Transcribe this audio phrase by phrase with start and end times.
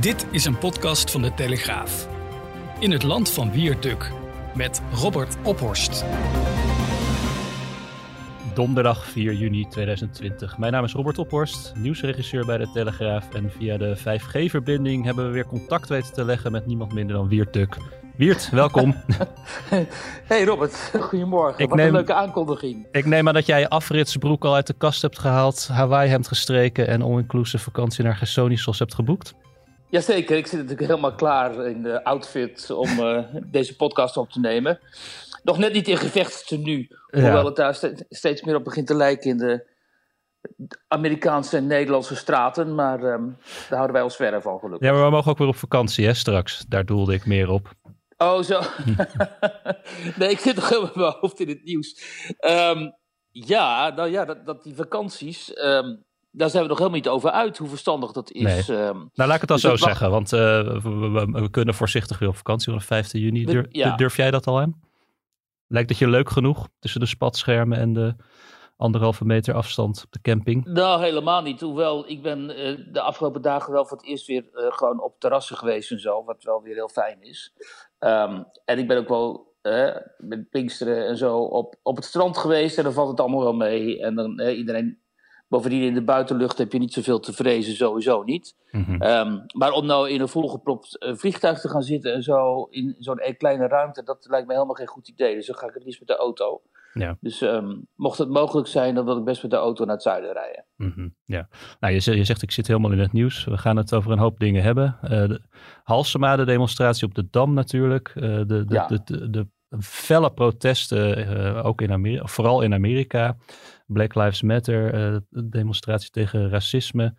[0.00, 2.08] Dit is een podcast van de Telegraaf.
[2.78, 4.12] In het land van Wierduk
[4.54, 6.04] met Robert Ophorst.
[8.54, 10.58] Donderdag 4 juni 2020.
[10.58, 13.34] Mijn naam is Robert Ophorst, nieuwsregisseur bij de Telegraaf.
[13.34, 17.28] En via de 5G-verbinding hebben we weer contact weten te leggen met niemand minder dan
[17.28, 17.76] Wiert Duk.
[18.16, 18.94] Wiert, welkom.
[20.24, 21.62] Hey Robert, goedemorgen.
[21.62, 22.86] Ik Wat neem- een leuke aankondiging.
[22.92, 26.88] Ik neem aan dat jij je afritsbroek al uit de kast hebt gehaald, Hawaii-hemd gestreken
[26.88, 29.34] en all-inclusive vakantie naar Gersonisos hebt geboekt.
[29.90, 34.40] Jazeker, ik zit natuurlijk helemaal klaar in de outfit om eh, deze podcast op te
[34.40, 34.78] nemen.
[35.42, 37.20] Nog net niet in gevechtstenu, Ja.
[37.20, 39.66] hoewel het daar ste- steeds meer op begint te lijken in de
[40.88, 42.74] Amerikaanse en Nederlandse straten.
[42.74, 43.26] Maar ehm,
[43.68, 44.88] daar houden wij ons verder van gelukkig.
[44.88, 46.64] Ja, maar we mogen ook weer op vakantie, hè, straks.
[46.68, 47.72] Daar doelde ik meer op.
[48.16, 48.60] Oh, zo.
[50.18, 52.00] nee, ik zit nog helemaal mijn hoofd in het nieuws.
[52.38, 52.90] Ehm,
[53.30, 55.96] ja, nou ja, dat, dat die vakanties, ehm,
[56.38, 58.68] daar zijn we nog helemaal niet over uit hoe verstandig dat is.
[58.68, 60.38] Ehm, Nou, laat ik het dan Dus zo dat zeggen, want eh,
[61.32, 63.44] we, kunnen voorzichtig weer op vakantie op de 5 juni.
[63.44, 63.96] We- Dur- ja.
[63.96, 64.80] Durf jij dat al aan?
[65.66, 68.14] Lijkt het je leuk genoeg tussen de spatschermen en de
[68.76, 70.64] anderhalve meter afstand op de camping?
[70.64, 71.60] Nou, helemaal niet.
[71.60, 75.20] Hoewel, ik ben eh, de afgelopen dagen wel voor het eerst weer eh, gewoon op
[75.20, 76.24] terrassen geweest en zo.
[76.24, 77.52] Wat wel weer heel fijn is.
[77.98, 79.46] Ehm, en ik ben ook wel
[80.18, 82.78] met Pinksteren en zo op, op het strand geweest.
[82.78, 84.00] En dan valt het allemaal wel mee.
[84.02, 84.98] En dan iedereen...
[85.48, 88.56] Bovendien in de buitenlucht heb je niet zoveel te vrezen, sowieso niet.
[88.70, 89.02] Mhm.
[89.02, 92.96] Ehm, maar om nou in een volgepropt eh, vliegtuig te gaan zitten en zo in
[92.98, 95.34] zo'n e- kleine ruimte, dat lijkt me helemaal geen goed idee.
[95.34, 96.62] Dus dan ga ik het liefst met de auto.
[96.92, 97.16] Ja.
[97.20, 100.02] Dus ehm, mocht het mogelijk zijn, dan wil ik best met de auto naar het
[100.02, 100.64] zuiden rijden.
[100.76, 101.48] Mhm, ja.
[101.80, 103.44] Nou, je, zegt- je zegt ik zit helemaal in het nieuws.
[103.44, 104.98] We gaan het over een hoop dingen hebben.
[105.02, 105.40] Eh de
[105.82, 108.12] Halsema, de demonstratie op de Dam natuurlijk.
[108.14, 108.86] Eh, de, de, Ja.
[108.86, 109.46] de, de, de
[109.80, 113.36] felle protesten, eh, ook in Amerika, vooral in Amerika.
[113.86, 117.14] Black Lives Matter, eh, de demonstratie tegen racisme.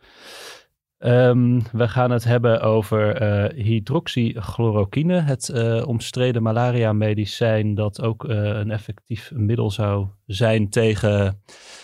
[1.00, 8.38] Ehm, we gaan het hebben over eh, hydroxychloroquine, het eh, omstreden malaria-medicijn dat ook eh,
[8.38, 11.42] een effectief middel zou zijn tegen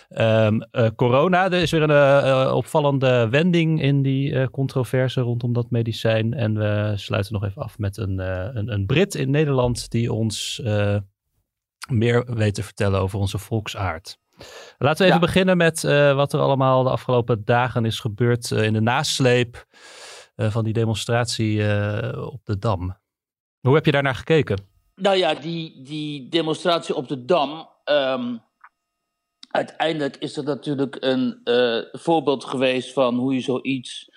[0.10, 6.34] Ehm, eh, corona, er is weer een opvallende wending in die controverse rondom dat medicijn.
[6.34, 8.20] En we sluiten nog even af met een,
[8.58, 10.62] een, een Brit in Nederland die ons
[11.90, 14.18] meer weet te vertellen over onze volksaard.
[14.78, 15.26] Laten we even Ja.
[15.26, 19.66] beginnen met eh, wat er allemaal de afgelopen dagen is gebeurd eh, in de nasleep
[20.36, 21.60] eh, van die demonstratie
[22.32, 22.98] op de Dam.
[23.62, 24.68] Hoe heb je daarnaar gekeken?
[24.96, 27.70] Nou ja, die, die demonstratie op de Dam.
[27.84, 28.38] ehm,
[29.52, 31.42] uiteindelijk is dat natuurlijk een
[31.92, 34.10] voorbeeld geweest van hoe je zoiets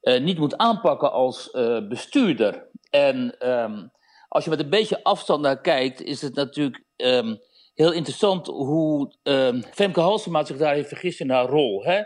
[0.00, 1.50] niet moet aanpakken als
[1.88, 2.66] bestuurder.
[2.90, 3.86] En ehm,
[4.28, 7.36] als je met een beetje afstand naar kijkt, is het natuurlijk ehm,
[7.74, 11.84] heel interessant hoe ehm, Femke Halsema zich daar heeft vergist in haar rol.
[11.84, 12.02] Hè?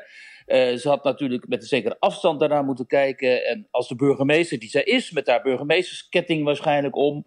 [0.46, 3.46] Eh, ze had natuurlijk met een zekere afstand daarnaar moeten kijken.
[3.46, 7.26] En als de burgemeester die zij is, met haar burgemeestersketting waarschijnlijk om.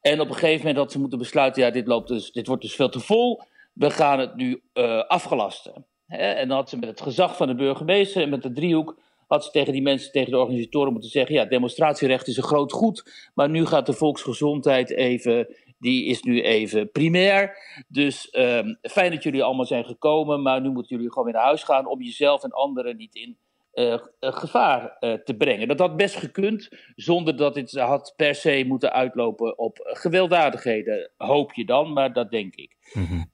[0.00, 2.62] En op een gegeven moment had ze moeten besluiten: ja, dit, loopt dus, dit wordt
[2.62, 3.42] dus veel te vol.
[3.72, 5.86] We gaan het nu eh, afgelasten.
[6.06, 6.32] Hè?
[6.32, 8.98] En dan had ze met het gezag van de burgemeester en met de driehoek.
[9.26, 12.72] had ze tegen die mensen, tegen de organisatoren moeten zeggen: ja, demonstratierecht is een groot
[12.72, 13.30] goed.
[13.34, 15.48] Maar nu gaat de volksgezondheid even.
[15.84, 17.56] Die is nu even primair.
[17.88, 20.42] Dus ehm, fijn dat jullie allemaal zijn gekomen.
[20.42, 21.86] Maar nu moeten jullie gewoon weer naar huis gaan.
[21.86, 23.36] om jezelf en anderen niet in
[23.72, 25.68] eh, eh, gevaar eh, te brengen.
[25.68, 31.10] Dat had best gekund, zonder dat het had per se moeten uitlopen op gewelddadigheden.
[31.16, 32.76] Hoop je dan, maar dat denk ik.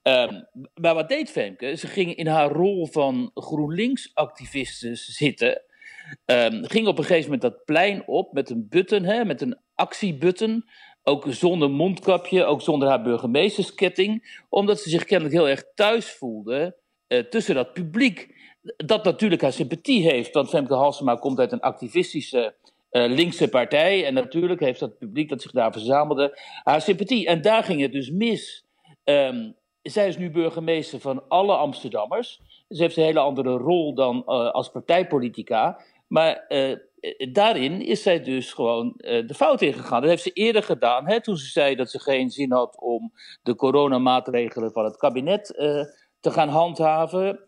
[0.03, 0.43] Ehm,
[0.75, 1.75] maar wat deed Femke?
[1.77, 5.63] Ze ging in haar rol van GroenLinks-activiste zitten.
[6.25, 9.59] Ehm, ging op een gegeven moment dat plein op met een button, hè, met een
[9.75, 10.65] actiebutton.
[11.03, 14.43] Ook zonder mondkapje, ook zonder haar burgemeestersketting.
[14.49, 16.77] Omdat ze zich kennelijk heel erg thuis voelde
[17.07, 18.39] eh, tussen dat publiek.
[18.77, 22.55] Dat natuurlijk haar sympathie heeft, want Femke Halsema komt uit een activistische
[22.91, 24.07] eh, linkse partij.
[24.07, 27.27] En natuurlijk heeft dat publiek dat zich daar verzamelde haar sympathie.
[27.27, 28.65] En daar ging het dus mis.
[29.05, 29.51] Ehm,
[29.83, 32.41] zij is nu burgemeester van alle Amsterdammers.
[32.69, 35.81] Ze heeft een hele andere rol dan eh, als partijpolitica.
[36.07, 36.45] Maar
[37.33, 40.01] daarin is zij dus gewoon de fout ingegaan.
[40.01, 43.13] Dat heeft ze eerder gedaan, hè, toen ze zei dat ze geen zin had om
[43.43, 45.47] de coronamaatregelen van het kabinet
[46.21, 47.41] te gaan handhaven.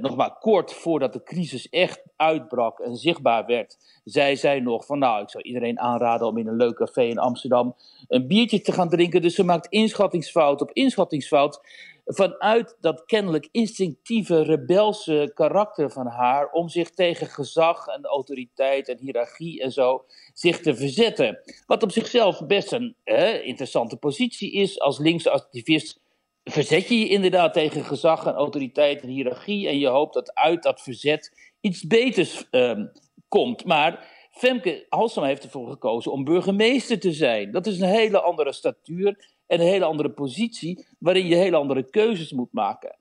[0.00, 4.98] nog maar kort voordat de crisis echt uitbrak en zichtbaar werd, zei zij nog van
[4.98, 7.76] nou, ik zou iedereen aanraden om in een leuk café in Amsterdam
[8.08, 9.22] een biertje te gaan drinken.
[9.22, 11.60] Dus ze maakt inschattingsfout op inschattingsfout
[12.04, 18.98] vanuit dat kennelijk instinctieve rebelse karakter van haar om zich tegen gezag en autoriteit en
[18.98, 21.40] hiërarchie en zo zich te verzetten.
[21.66, 22.96] Wat op zichzelf best een
[23.44, 26.00] interessante positie is als linkse activist.
[26.44, 30.62] Verzet je je inderdaad tegen gezag en autoriteit en hiërarchie en je hoopt dat uit
[30.62, 32.92] dat verzet iets beters um,
[33.28, 33.64] komt.
[33.64, 37.50] Maar Femke Halsema heeft ervoor gekozen om burgemeester te zijn.
[37.50, 41.90] Dat is een hele andere statuur en een hele andere positie, waarin je hele andere
[41.90, 42.98] keuzes moet maken.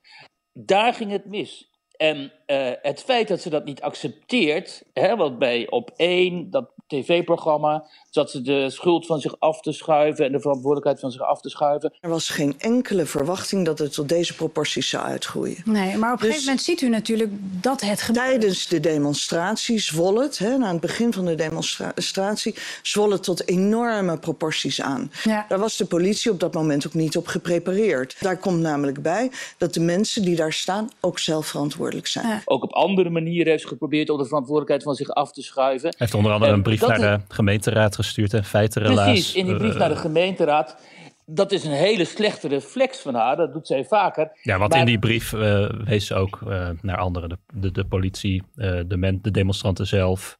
[0.54, 1.70] Daar ging het mis.
[1.98, 2.18] En
[2.48, 7.84] uh, het feit dat ze dat niet accepteert, hè, want bij op één, dat tv-programma,
[8.10, 11.42] zat ze de schuld van zich af te schuiven en de verantwoordelijkheid van zich af
[11.42, 11.94] te schuiven.
[12.02, 15.58] Er was geen enkele verwachting dat het tot deze proporties zou uitgroeien.
[15.66, 18.26] Nee, maar op een dus, gegeven moment ziet u natuurlijk dat het gebeurt.
[18.26, 23.48] Tijdens de demonstratie zwol het, hè, na het begin van de demonstratie, zwol het tot
[23.48, 25.12] enorme proporties aan.
[25.24, 25.46] Ja.
[25.50, 28.16] Daar was de politie op dat moment ook niet op geprepareerd.
[28.20, 32.28] Daar komt namelijk bij dat de mensen die daar staan ook zelf verantwoordelijk zijn.
[32.28, 32.42] Ja.
[32.46, 35.90] Ook op andere manieren heeft ze geprobeerd om de verantwoordelijkheid van zich af te schuiven.
[35.90, 39.06] Hij heeft onder andere een brief naar de gemeenteraad gestuurd en feitenrelaas.
[39.06, 40.78] Precies, in die brief naar de gemeenteraad.
[41.26, 44.32] Dat is een hele slechte reflex van haar, dat doet zij vaker.
[44.42, 47.86] Ja, want in die brief uh, wees ze ook uh, naar anderen, de, de, de
[47.86, 50.38] politie, uh, de, men, de demonstranten zelf.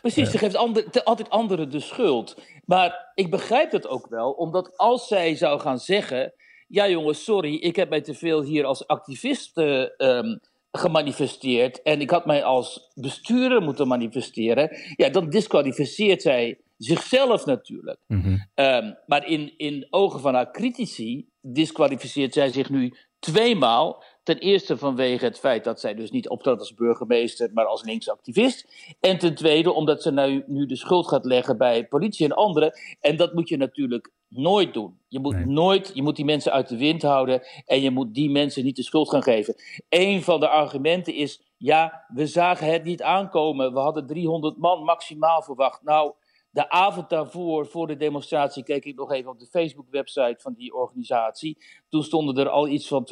[0.00, 2.36] Precies, ze geeft ander, altijd anderen de schuld.
[2.64, 6.32] Maar ik begrijp het ook wel, omdat als zij zou gaan zeggen...
[6.66, 10.40] ja jongens, sorry, ik heb mij te veel hier als activist um,
[10.72, 17.98] gemanifesteerd en ik had mij als bestuurder moeten manifesteren, ja, dan disqualificeert zij zichzelf natuurlijk.
[18.06, 18.36] Mhm.
[18.54, 24.04] Ehm, maar in, in ogen van haar critici disqualificeert zij zich nu tweemaal.
[24.22, 28.94] Ten eerste vanwege het feit dat zij dus niet optrad als burgemeester, maar als linksactivist.
[29.00, 32.72] En ten tweede omdat ze nu, nu de schuld gaat leggen bij politie en anderen.
[33.00, 34.98] En dat moet je natuurlijk nooit doen.
[35.08, 38.30] Je moet nooit, je moet die mensen uit de wind houden en je moet die
[38.30, 39.54] mensen niet de schuld gaan geven.
[39.88, 43.72] Een van de argumenten is, ja, we zagen het niet aankomen.
[43.72, 45.82] We hadden 300 man maximaal verwacht.
[45.82, 46.12] Nou,
[46.52, 50.74] de avond daarvoor, voor de demonstratie, keek ik nog even op de Facebook-website van die
[50.74, 51.58] organisatie.
[51.88, 53.08] Toen stonden er al iets van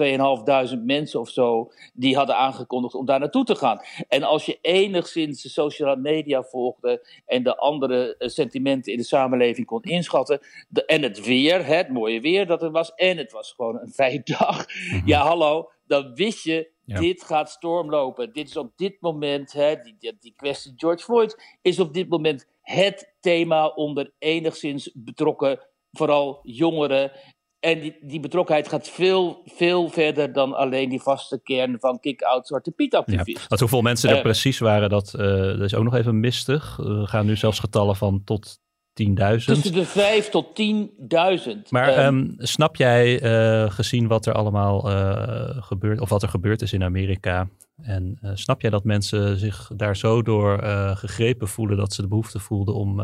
[0.76, 3.81] 2.500 mensen of zo die hadden aangekondigd om daar naartoe te gaan.
[4.08, 9.04] En als je enigszins de sociale media volgde en de andere eh, sentimenten in de
[9.04, 10.40] samenleving kon inschatten,
[10.87, 14.20] en het weer, het mooie weer dat er was, en het was gewoon een vrije
[14.25, 14.66] dag.
[14.66, 15.06] Mhm.
[15.06, 18.32] Ja, hallo, dan wist je, dit gaat stormlopen.
[18.32, 22.08] Dit is op dit moment, hè, die, die, die kwestie George Floyd is op dit
[22.08, 25.60] moment het thema onder enigszins betrokken,
[25.92, 27.12] vooral jongeren.
[27.60, 32.46] En die, die betrokkenheid gaat veel, veel verder dan alleen die vaste kern van kick-out
[32.46, 33.44] Zwarte Piet activisten.
[33.48, 36.76] Ja, hoeveel mensen er uh, precies waren, dat, uh, dat is ook nog even mistig.
[36.76, 38.60] We gaan nu zelfs getallen van tot
[39.08, 39.44] 10.000.
[39.44, 41.58] Tussen de 5 tot 10.000.
[41.69, 46.62] Maar um, snap jij, uh, gezien wat er allemaal uh, gebeurt, of wat er gebeurd
[46.62, 47.49] is in Amerika,
[47.82, 50.62] en uh, snap jij dat mensen zich daar zo door
[50.97, 52.97] gegrepen voelen dat ze de behoefte voelden om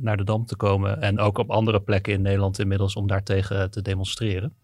[0.00, 3.70] naar de Dam te komen en ook op andere plekken in Nederland inmiddels om daartegen
[3.70, 4.54] te demonstreren?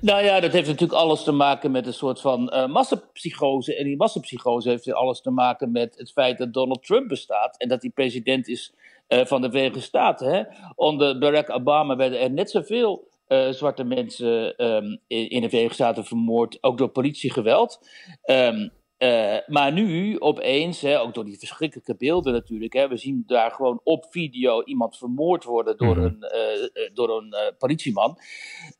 [0.00, 3.76] Nou ja, dat heeft natuurlijk alles te maken met een soort van uh, massapsychose.
[3.76, 7.56] En die massapsychose heeft alles te maken met het feit dat Donald Trump bestaat.
[7.56, 8.72] En dat hij president is
[9.08, 10.34] van de Verenigde Staten.
[10.34, 10.42] Hè?
[10.74, 15.74] Onder Barack Obama werden er net zoveel uh, zwarte mensen um, in, in, de Verenigde
[15.74, 17.88] Staten vermoord, ook door politiegeweld.
[18.24, 23.22] Um, uh, maar nu opeens, hè, ook door die verschrikkelijke beelden natuurlijk, hè, we zien
[23.26, 26.04] daar gewoon op video iemand vermoord worden door mm.
[26.04, 28.18] een, uh, door een politieman.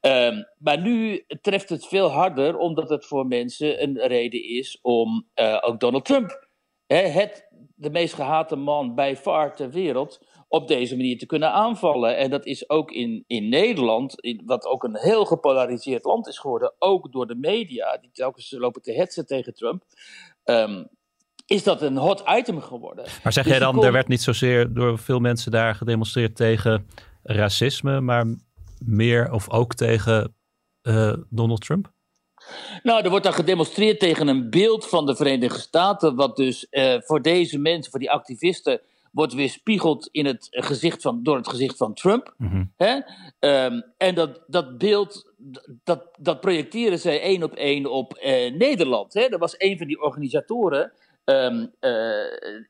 [0.01, 5.27] Um, maar nu treft het veel harder, omdat het voor mensen een reden is om
[5.61, 6.49] ook Donald Trump,
[6.87, 7.49] hè, het,
[7.85, 12.17] de meest gehate man bij far ter wereld, op deze manier te kunnen aanvallen.
[12.17, 16.39] En dat is ook in, in Nederland, in, wat ook een heel gepolariseerd land is
[16.39, 19.83] geworden, ook door de media, die telkens lopen te hetsen tegen Trump.
[20.45, 20.89] Um,
[21.47, 23.05] is dat een hot item geworden.
[23.23, 26.87] Maar zeg dus jij dan, er werd niet zozeer door veel mensen daar gedemonstreerd tegen
[27.23, 28.37] racisme, maar
[28.85, 30.35] meer of ook tegen
[30.83, 31.93] uh, Donald Trump?
[32.83, 36.95] Nou, er wordt dan gedemonstreerd tegen een beeld van de Verenigde Staten, wat dus uh,
[37.01, 38.81] voor deze mensen, voor die activisten,
[39.13, 42.35] wordt weerspiegeld in het gezicht van, door het gezicht van Trump.
[42.37, 42.95] Mm Hè?
[43.65, 45.33] Um, en dat, dat beeld,
[45.85, 49.15] dat, dat projecteren zij één op één op uh, Nederland.
[49.15, 49.21] Hè?
[49.21, 50.93] Er was een van die organisatoren,
[51.25, 51.73] Um,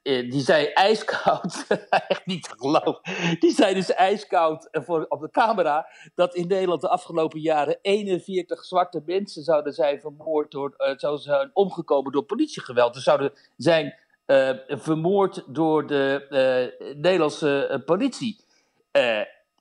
[0.03, 1.67] die zei ijskoud,
[2.09, 3.01] echt niet te geloven.
[3.39, 8.65] Die zei dus ijskoud voor, op de camera dat in Nederland de afgelopen jaren 41
[8.65, 12.95] zwarte mensen zouden zijn vermoord door, uh, zouden zijn omgekomen door politiegeweld.
[12.95, 13.95] Ze zouden zijn
[14.67, 18.41] vermoord door de Nederlandse politie.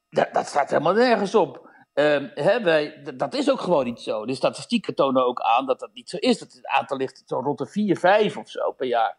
[0.09, 1.71] Dat, dat, staat helemaal nergens op.
[1.93, 2.31] Um,
[2.63, 4.25] wij, dat is ook gewoon niet zo.
[4.25, 6.39] De statistieken tonen ook aan dat dat niet zo is.
[6.39, 9.17] Dat het aantal ligt zo rond de 4, 5 of zo per jaar.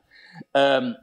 [0.53, 0.97] Um,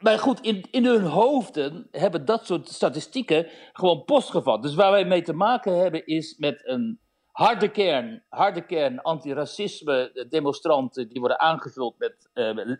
[0.00, 4.62] maar goed, in, in hun hoofden hebben dat soort statistieken gewoon postgevat.
[4.62, 10.26] Dus waar wij mee te maken hebben is met een harde kern, harde kern antiracisme
[10.28, 12.74] demonstranten die worden aangevuld met uh, uh,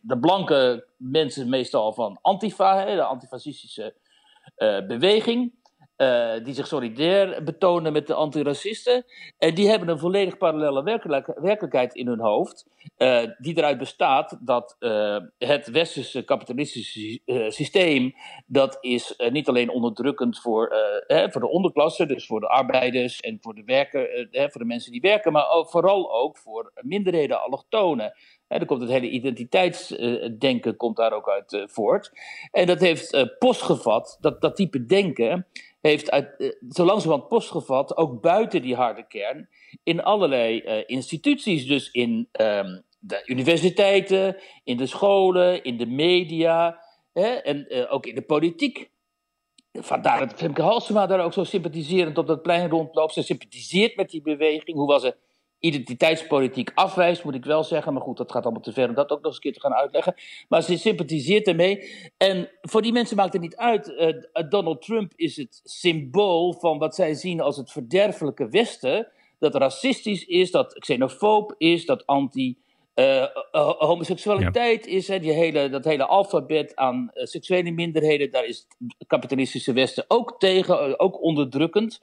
[0.00, 3.94] de blanke mensen meestal van Antifa, hè, de antifascistische
[4.56, 5.52] uh, beweging.
[5.96, 9.04] Uh, die zich solidair betonen met de antiracisten.
[9.38, 10.82] En die hebben een volledig parallele
[11.40, 12.66] werkelijkheid in hun hoofd.
[12.98, 18.14] Uh, die eruit bestaat dat uh, het westerse kapitalistische systeem.
[18.46, 20.74] dat is niet alleen onderdrukkend voor,
[21.06, 25.00] voor de onderklasse, dus voor de arbeiders en voor de, werken, voor de mensen die
[25.00, 25.32] werken.
[25.32, 28.12] maar ook, vooral ook voor minderheden, allochtonen.
[28.48, 32.12] He, er komt het hele identiteitsdenken komt daar ook uit voort.
[32.50, 35.46] En dat heeft postgevat, dat, dat type denken
[35.86, 39.48] heeft uit, uh, zo langzamerhand postgevat, ook buiten die harde kern,
[39.82, 41.66] in allerlei uh, instituties.
[41.66, 46.80] Dus in um, de universiteiten, in de scholen, in de media
[47.12, 48.90] hè, en uh, ook in de politiek.
[49.72, 53.12] Vandaar dat Femke Halsema daar ook zo sympathiserend op dat plein rondloopt.
[53.12, 55.16] Ze sympathiseert met die beweging, hoewel ze
[55.58, 57.92] identiteitspolitiek afwijst, moet ik wel zeggen.
[57.92, 59.60] Maar goed, dat gaat allemaal te ver om dat ook nog eens een keer te
[59.60, 60.14] gaan uitleggen.
[60.48, 61.90] Maar ze sympathiseert ermee.
[62.16, 63.88] En voor die mensen maakt het niet uit.
[63.88, 69.08] Uh, Donald Trump is het symbool van wat zij zien als het verderfelijke Westen.
[69.38, 72.64] Dat racistisch is, dat xenofoob is, dat anti...
[72.94, 73.26] Uh,
[73.78, 78.66] homoseksualiteit is, hè, die hele, dat hele alfabet aan uh, seksuele minderheden, daar is
[78.98, 82.00] het kapitalistische Westen ook tegen, ook onderdrukkend.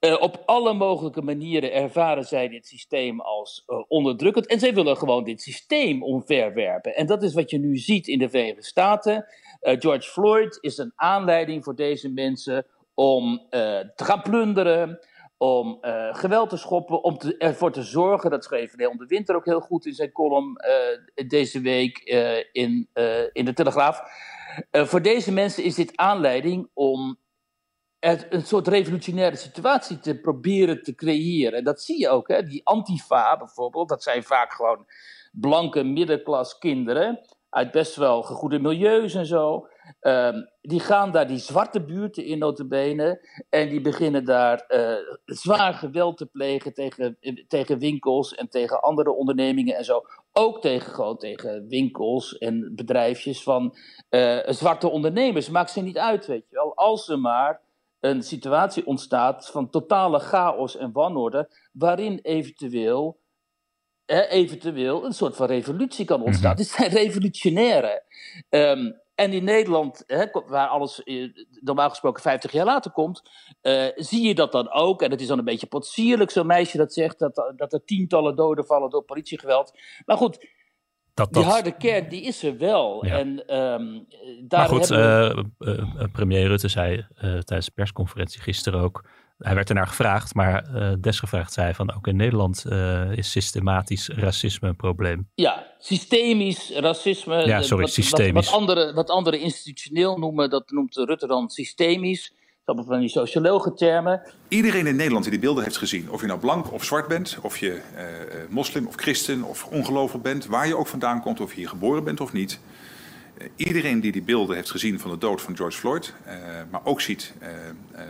[0.00, 4.46] Uh, op alle mogelijke manieren ervaren zij dit systeem als uh, onderdrukkend.
[4.46, 6.96] En zij willen gewoon dit systeem omverwerpen.
[6.96, 9.26] En dat is wat je nu ziet in de Verenigde Staten.
[9.62, 14.98] Uh, George Floyd is een aanleiding voor deze mensen om te gaan plunderen.
[15.38, 15.78] Om
[16.10, 19.86] geweld te schoppen, om ervoor te zorgen, dat schreef Leon de Winter ook heel goed
[19.86, 20.56] in zijn column
[21.26, 21.98] deze week
[22.52, 22.88] in,
[23.32, 24.00] in de Telegraaf.
[24.70, 27.18] voor deze mensen is dit aanleiding om
[28.00, 31.58] een soort revolutionaire situatie te proberen te creëren.
[31.58, 32.42] En dat zie je ook, hè?
[32.42, 34.86] die antifa bijvoorbeeld, dat zijn vaak gewoon
[35.32, 39.68] blanke middenklas kinderen uit best wel gegoede milieus en zo.
[40.00, 45.74] Um, die gaan daar die zwarte buurten in notabene en die beginnen daar uh, zwaar
[45.74, 50.02] geweld te plegen tegen, tegen winkels en tegen andere ondernemingen en zo.
[50.32, 53.76] Ook tegen, gewoon tegen winkels en bedrijfjes van
[54.10, 55.50] uh, zwarte ondernemers.
[55.50, 56.76] Maakt ze niet uit, weet je wel.
[56.76, 57.60] Als ze maar
[58.06, 63.20] een situatie ontstaat van totale chaos en wanorde, waarin eventueel,
[64.04, 66.50] eh, eventueel een soort van revolutie kan ontstaan.
[66.50, 68.02] Mm Dit zijn revolutionaire.
[68.48, 73.22] Um, en in Nederland, hè, waar alles eh, normaal gesproken 50 jaar later komt,
[73.62, 75.02] uh, zie je dat dan ook.
[75.02, 78.36] En het is dan een beetje potsierlijk, zo'n meisje dat zegt dat, dat er tientallen
[78.36, 79.72] doden vallen door politiegeweld.
[80.04, 80.46] Maar goed,
[81.16, 81.42] dat, dat...
[81.42, 83.02] Die harde kern, die is er wel.
[83.02, 84.06] En, um,
[84.48, 89.04] daar maar goed, hebben uh, uh, premier Rutte zei tijdens de persconferentie gisteren ook...
[89.36, 90.64] Hij werd ernaar gevraagd, maar
[91.00, 92.66] desgevraagd zei van ook in Nederland
[93.14, 95.28] is systematisch racisme een probleem.
[95.34, 97.46] Ja, systemisch racisme.
[97.46, 98.32] Ja, sorry, wat, systemisch.
[98.32, 102.34] Wat, wat, anderen, wat anderen institutioneel noemen, dat noemt Rutte dan systemisch
[102.68, 104.22] allemaal van die sociologentermen.
[104.48, 107.38] Iedereen in Nederland die die beelden heeft gezien, of je nou blank of zwart bent,
[107.42, 108.02] of je uh,
[108.48, 112.04] moslim of christen of ongelovig bent, waar je ook vandaan komt, of je hier geboren
[112.04, 112.60] bent of niet.
[113.38, 116.14] Uh, iedereen die die beelden heeft gezien van de dood van George Floyd,
[116.70, 117.32] maar ook ziet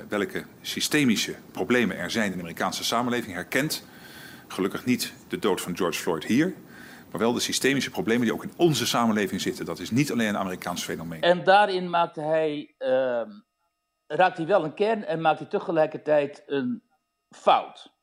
[0.08, 3.84] welke systemische problemen er zijn in de Amerikaanse samenleving, herkent
[4.48, 6.54] gelukkig niet de dood van George Floyd hier,
[7.10, 9.64] maar wel de systemische problemen die ook in onze samenleving zitten.
[9.64, 11.20] Dat is niet alleen een Amerikaans fenomeen.
[11.20, 13.30] En daarin maakte hij ehm,
[14.06, 16.82] raakt hij wel een kern en maakt hij tegelijkertijd een
[17.30, 17.94] fout.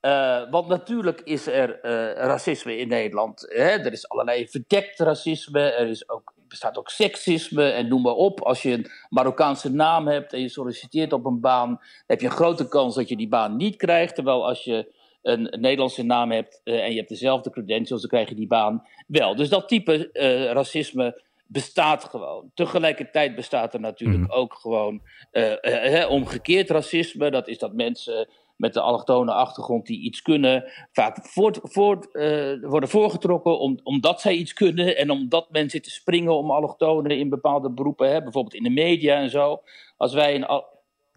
[0.00, 3.40] Uh, want natuurlijk is er uh, racisme in Nederland.
[3.40, 3.68] Hè?
[3.68, 8.40] Er is allerlei verdekt racisme, er is ook, bestaat ook seksisme en noem maar op.
[8.40, 12.32] Als je een Marokkaanse naam hebt en je solliciteert op een baan, heb je een
[12.32, 14.14] grote kans dat je die baan niet krijgt.
[14.14, 18.28] Terwijl als je een, Nederlandse naam hebt uh, en je hebt dezelfde credentials, dan krijg
[18.28, 19.36] je die baan wel.
[19.36, 20.10] Dus dat type
[20.52, 22.50] racisme bestaat gewoon.
[22.54, 24.32] Tegelijkertijd bestaat er natuurlijk mhm.
[24.32, 25.02] ook gewoon
[25.32, 27.30] uh, uh, omgekeerd racisme.
[27.30, 32.08] Dat is dat mensen met de allochtone achtergrond die iets kunnen, vaak voort, voort,
[32.60, 37.18] worden voorgetrokken om, omdat zij iets kunnen en omdat men zit te springen om allochtonen
[37.18, 39.62] in bepaalde beroepen, hè, bijvoorbeeld in de media en zo.
[39.96, 40.46] Als wij een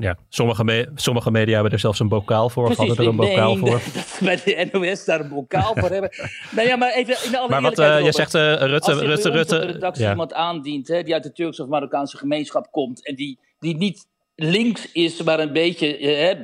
[0.02, 2.64] ja, sommige, sommige media hebben er zelfs een bokaal voor.
[2.64, 3.82] Precies, hadden er een bokaal voor.
[4.28, 6.10] Bij de NOS daar een bokaal voor hebben.
[6.52, 9.30] Nou ja, maar even in alle Maar wat uh, je zegt, uh, Rutte, als Rutte,
[9.30, 9.60] Rutte.
[9.60, 10.10] de redactie ja.
[10.10, 13.06] iemand aandient hè, die uit de Turkse of Marokkaanse gemeenschap komt.
[13.06, 16.36] en die, die niet links is, maar een beetje hè,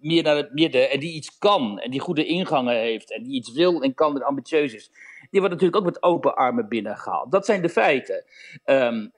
[0.00, 0.90] meer naar het midden.
[0.90, 1.78] en die iets kan.
[1.78, 3.12] en die goede ingangen heeft.
[3.12, 4.90] en die iets wil en kan en ambitieus is.
[5.30, 7.32] Die wordt natuurlijk ook met open armen binnengehaald.
[7.32, 8.24] Dat zijn de feiten.
[8.64, 9.12] Um,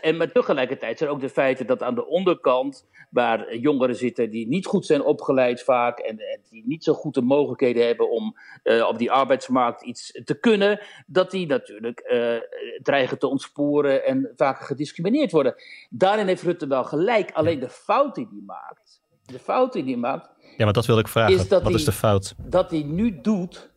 [0.00, 4.48] en maar tegelijkertijd zijn ook de feiten dat aan de onderkant, waar jongeren zitten die
[4.48, 8.36] niet goed zijn opgeleid vaak en, en die niet zo goed de mogelijkheden hebben om
[8.64, 12.36] uh, op die arbeidsmarkt iets te kunnen, dat die natuurlijk uh,
[12.82, 15.54] dreigen te ontsporen en vaak gediscrimineerd worden.
[15.90, 19.96] Daarin heeft Rutte wel gelijk, alleen de fout die hij maakt, de fout die hij
[19.96, 20.28] maakt.
[20.56, 21.34] Ja, maar dat wil ik vragen.
[21.34, 22.34] Is Wat is de fout?
[22.38, 23.69] Dat hij nu doet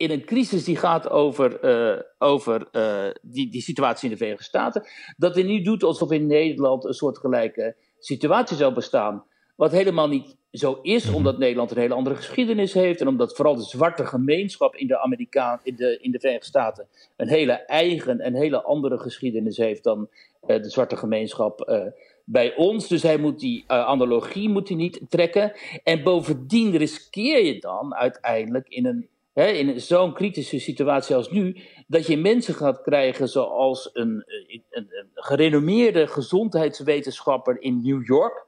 [0.00, 4.44] in een crisis die gaat over, uh, over uh, die, die situatie in de Verenigde
[4.44, 9.24] Staten, dat hij nu doet alsof in Nederland een soortgelijke situatie zou bestaan.
[9.56, 11.14] Wat helemaal niet zo is, mhm.
[11.14, 14.98] omdat Nederland een hele andere geschiedenis heeft en omdat vooral de zwarte gemeenschap in de,
[14.98, 19.84] Amerikaan, in de, in de Verenigde Staten een hele eigen en hele andere geschiedenis heeft
[19.84, 20.08] dan
[20.46, 21.82] uh, de zwarte gemeenschap
[22.24, 22.88] bij ons.
[22.88, 25.52] Dus hij moet die analogie moet hij niet trekken.
[25.84, 31.56] En bovendien riskeer je dan uiteindelijk in een hè, in zo'n kritische situatie als nu,
[31.86, 34.24] dat je mensen gaat krijgen zoals een,
[34.70, 38.46] een, een gerenommeerde gezondheidswetenschapper in New York.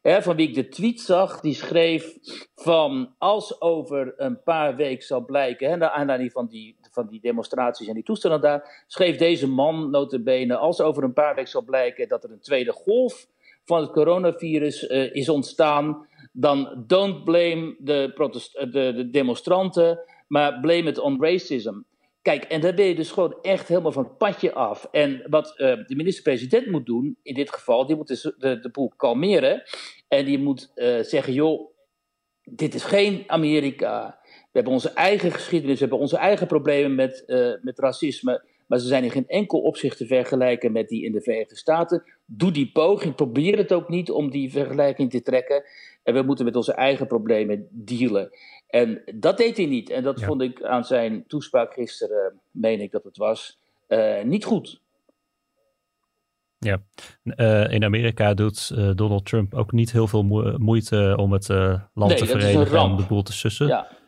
[0.00, 2.16] Hè, van wie ik de tweet zag, die schreef
[2.54, 7.20] van als over een paar weken zal blijken, hè, naar aanleiding van die, van die
[7.20, 11.62] demonstraties en die toestanden daar, schreef deze man notabene, als over een paar weken zal
[11.62, 13.26] blijken dat er een tweede golf
[13.64, 18.12] van het coronavirus uh, is ontstaan, dan don't blame de,
[18.70, 19.98] de, de demonstranten,
[20.28, 21.74] maar blame it on racism.
[22.22, 24.88] Kijk, en daar ben je dus gewoon echt helemaal van het padje af.
[24.90, 28.92] En wat uh, de minister-president moet doen, in dit geval, die moet de, de boel
[28.96, 29.62] kalmeren.
[30.08, 31.70] En die moet uh, zeggen, joh,
[32.42, 34.18] dit is geen Amerika.
[34.24, 37.24] We hebben onze eigen geschiedenis, we hebben onze eigen problemen met,
[37.62, 38.44] met racisme.
[38.72, 42.02] Maar ze zijn in geen enkel opzicht te vergelijken met die in de Verenigde Staten.
[42.26, 45.64] Doe die poging, probeer het ook niet om die vergelijking te trekken.
[46.02, 48.30] En we moeten met onze eigen problemen dealen.
[48.66, 49.90] En dat deed hij niet.
[49.90, 53.58] En dat vond ik aan zijn toespraak gisteren, meen ik dat het was,
[53.88, 54.80] uh, niet goed.
[56.58, 56.82] Ja,
[57.24, 60.22] uh, in Amerika doet uh, Donald Trump ook niet heel veel
[60.58, 63.66] moeite om het land nee, te verenigen en de boel te sussen.
[63.66, 64.00] Ja.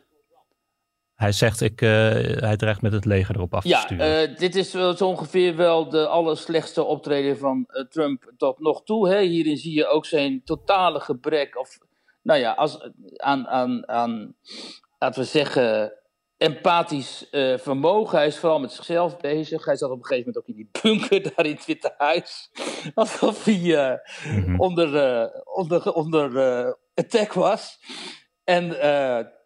[1.15, 4.07] Hij zegt, ik, hij dreigt met het leger erop af te sturen.
[4.07, 9.09] Ja, dit is zo ongeveer wel de allerslechtste optreden van Trump tot nog toe.
[9.09, 9.21] Hè.
[9.21, 11.77] Hierin zie je ook zijn totale gebrek of
[12.25, 14.35] nou ja, als, aan, aan, aan,
[14.99, 15.93] laten we zeggen,
[16.37, 18.17] empathisch uh, vermogen.
[18.17, 19.65] Hij is vooral met zichzelf bezig.
[19.65, 22.51] Hij zat op een gegeven moment ook in die bunker daar in het Witte Huis.
[22.93, 23.93] Alsof hij uh,
[24.57, 27.79] onder, uh, onder, onder attack was.
[28.43, 28.69] En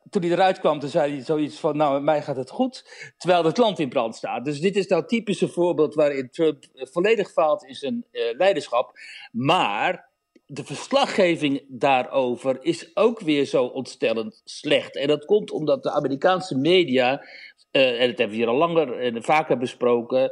[0.09, 2.85] toen hij eruit kwam, toen zei hij zoiets van: Nou, met mij gaat het goed.
[3.17, 4.45] Terwijl het land in brand staat.
[4.45, 8.05] Dus dit is nou typische voorbeeld waarin Trump volledig faalt in zijn
[8.37, 8.99] leiderschap.
[9.31, 10.09] Maar
[10.45, 14.95] de verslaggeving daarover is ook weer zo ontstellend slecht.
[14.95, 17.25] En dat komt omdat de Amerikaanse media,
[17.71, 20.31] uh, en dat hebben we hier al langer en vaker besproken,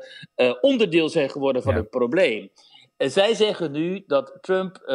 [0.62, 2.50] onderdeel zijn geworden van het probleem.
[2.98, 4.88] En zij zeggen nu dat Trump uh,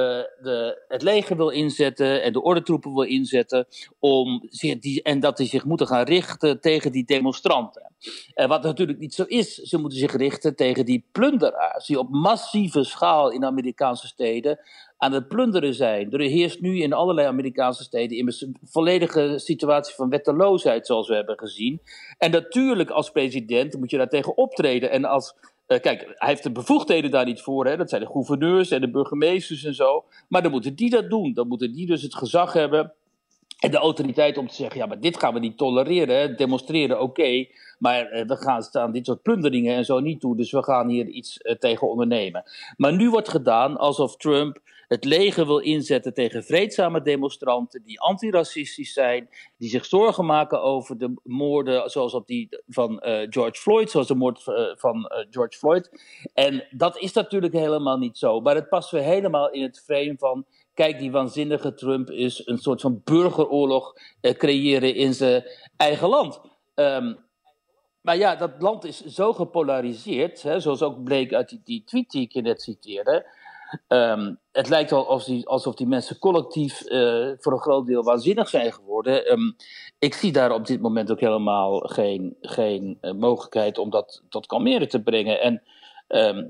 [0.42, 3.66] de, het leger wil inzetten en de ordentroepen wil inzetten
[3.98, 4.48] om
[4.80, 7.92] die, en dat hij zich moeten gaan richten tegen die demonstranten.
[8.34, 12.08] En wat natuurlijk niet zo is, ze moeten zich richten tegen die plunderaars die op
[12.10, 14.58] massieve schaal in Amerikaanse steden
[14.96, 16.10] aan het plunderen zijn.
[16.10, 21.38] Er heerst nu in allerlei Amerikaanse steden een volledige situatie van wetteloosheid, zoals we hebben
[21.38, 21.80] gezien.
[22.18, 24.90] En natuurlijk, als president moet je daar tegen optreden.
[24.90, 25.34] En als.
[25.68, 27.66] Uh, kijk, hij heeft de bevoegdheden daar niet voor.
[27.66, 27.77] Hè?
[27.77, 30.05] Dat zijn de gouverneurs en de burgemeesters en zo.
[30.29, 31.33] Maar dan moeten die dat doen.
[31.33, 32.92] Dan moeten die dus het gezag hebben.
[33.59, 36.37] En de autoriteit om te zeggen: ja, maar dit gaan we niet tolereren.
[36.37, 37.46] Demonstreren, oké.
[37.79, 40.37] maar uh, we gaan staan dit soort plunderingen en zo niet toe.
[40.37, 42.42] Dus we gaan hier iets uh, tegen ondernemen.
[42.77, 44.61] Maar nu wordt gedaan alsof Trump
[44.92, 49.28] het leger wil inzetten tegen vreedzame demonstranten die antiracistisch zijn,
[49.59, 54.07] die zich zorgen maken over de moorden zoals op die van uh, George Floyd, zoals
[54.07, 55.90] de moord uh, van uh, George Floyd.
[56.35, 60.14] En dat is natuurlijk helemaal niet zo, maar het past weer helemaal in het frame
[60.18, 65.44] van kijk, die waanzinnige Trump is een soort van burgeroorlog creëren in zijn
[65.76, 66.40] eigen land.
[66.74, 67.18] Um,
[68.00, 72.11] maar ja, dat land is zo gepolariseerd, hè, zoals ook bleek uit die, die tweet
[72.11, 73.26] die ik je net citeerde
[73.88, 78.02] Ehm, het lijkt wel alsof die, alsof die mensen collectief eh, voor een groot deel
[78.02, 79.26] waanzinnig zijn geworden.
[79.26, 79.52] Ehm,
[79.98, 84.46] ik zie daar op dit moment ook helemaal geen, geen uh, mogelijkheid om dat tot
[84.46, 85.40] kalmeren te brengen.
[85.40, 85.62] En
[86.06, 86.48] ehm,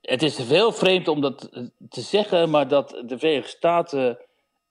[0.00, 1.48] het is veel vreemd om dat
[1.88, 4.18] te zeggen, maar dat de Verenigde Staten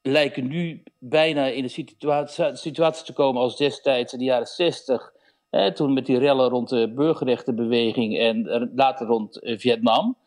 [0.01, 5.13] lijken nu bijna in de situatie, situatie te komen als destijds in de jaren 60.
[5.49, 10.17] Hè, toen met die rellen rond de burgerrechtenbeweging en later rond eh, Vietnam.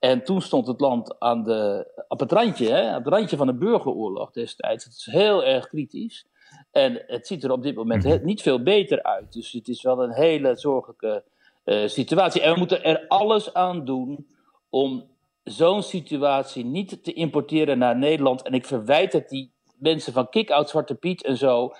[0.00, 3.48] En toen stond het land aan de, op het randje, hè, op het randje van
[3.48, 4.84] een burgeroorlog destijds.
[4.84, 6.26] Het is heel erg kritisch.
[6.70, 8.24] En het ziet er op dit moment mhm.
[8.24, 9.32] niet veel beter uit.
[9.32, 11.24] Dus het is wel een hele zorgelijke
[11.64, 12.40] uh, situatie.
[12.40, 14.26] En we moeten er alles aan doen
[14.68, 15.08] om
[15.42, 18.42] zo'n situatie niet te importeren naar Nederland.
[18.42, 21.72] En ik verwijt het die mensen van Kick-Out Zwarte Piet en zo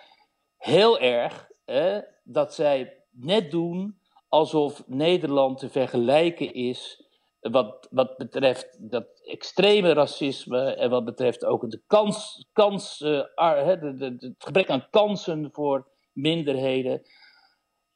[0.57, 1.49] heel erg.
[1.65, 7.09] Hè, dat zij net doen alsof Nederland te vergelijken is
[7.40, 14.35] wat, wat betreft dat extreme racisme en wat betreft ook de kans, kans de, het
[14.38, 17.03] gebrek aan kansen voor minderheden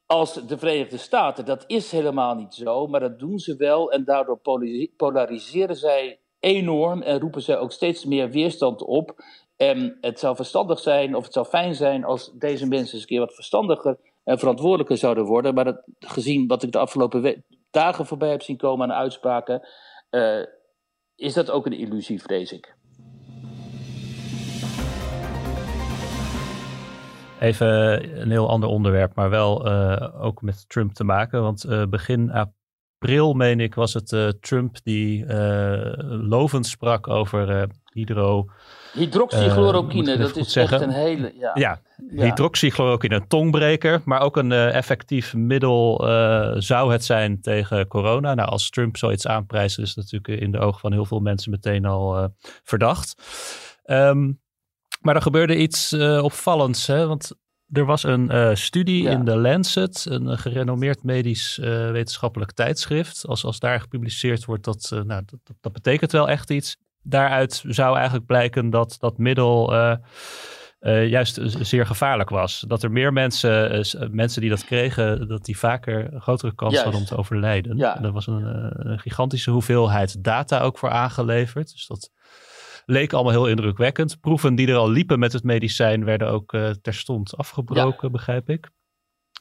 [0.07, 1.45] als de Verenigde Staten.
[1.45, 4.41] Dat is helemaal niet zo, maar dat doen ze wel en daardoor
[4.97, 9.25] polariseren zij enorm en roepen zij ook steeds meer weerstand op.
[9.57, 13.09] En het zou verstandig zijn, of het zou fijn zijn, als deze mensen eens een
[13.09, 15.55] keer wat verstandiger en verantwoordelijker zouden worden.
[15.55, 17.45] Maar dat, gezien wat ik de afgelopen
[17.75, 19.69] dagen voorbij heb zien komen aan uitspraken,
[20.11, 20.45] uh,
[21.15, 22.75] is dat ook een illusie, vrees ik.
[27.41, 27.69] Even
[28.21, 31.43] een heel ander onderwerp, maar wel uh, ook met Trump te maken.
[31.43, 35.27] Want uh, begin april, meen ik, was het Trump die
[36.07, 38.49] lovend sprak over hydro
[38.95, 40.79] Hydroxychloroquine, uh, dat is zeggen.
[40.79, 41.33] echt een hele...
[41.39, 41.81] Ja, ja,
[42.11, 42.25] ja.
[42.25, 48.35] hydroxychloroquine, een tongbreker, maar ook een uh, effectief middel uh, zou het zijn tegen corona.
[48.35, 51.85] Nou, als Trump zoiets aanprijst, is natuurlijk in de ogen van heel veel mensen meteen
[51.85, 53.15] al verdacht.
[53.87, 54.43] Um,
[55.01, 57.07] maar er gebeurde iets opvallends, hè?
[57.07, 57.33] want
[57.73, 59.11] er was een studie ja.
[59.11, 61.57] in The Lancet, een gerenommeerd medisch
[61.93, 63.27] wetenschappelijk tijdschrift.
[63.27, 67.97] Als, als daar gepubliceerd wordt, dat, nou, dat, dat betekent wel echt iets daaruit zou
[67.97, 69.95] eigenlijk blijken dat dat middel uh,
[70.81, 72.65] uh, juist zeer gevaarlijk was.
[72.69, 76.83] Dat er meer mensen, uh, mensen die dat kregen, dat die vaker een grotere kans
[76.83, 77.77] hadden om te overlijden.
[77.77, 78.03] Ja.
[78.03, 78.45] Er was een,
[78.89, 81.73] een, gigantische hoeveelheid data ook voor aangeleverd.
[81.73, 82.11] Dus dat
[82.87, 84.21] leek allemaal heel indrukwekkend.
[84.21, 88.71] Proeven die er al liepen met het medicijn werden ook terstond afgebroken, begrijp ik.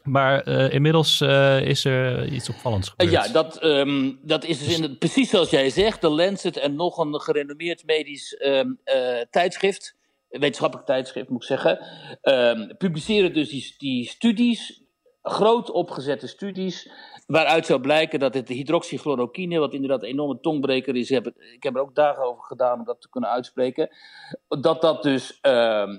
[0.04, 3.12] Maar uh, inmiddels uh, is er iets opvallends gebeurd.
[3.12, 6.02] ja, dat, um, dat is dus in precies zoals jij zegt.
[6.02, 9.96] De Lancet en nog een gerenommeerd medisch um, uh, tijdschrift,
[10.30, 11.86] wetenschappelijk tijdschrift moet ik zeggen,
[12.22, 14.84] um, publiceren dus die, die studies,
[15.22, 16.90] groot opgezette studies,
[17.28, 21.76] waaruit zou blijken dat het hydroxychloroquine, wat inderdaad een enorme tongbreker is, heb, ik heb
[21.76, 23.90] er ook dagen over gedaan om dat te kunnen uitspreken,
[24.48, 25.40] dat dat dus